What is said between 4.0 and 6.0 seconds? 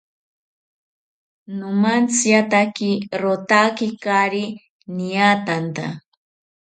kaari niatanta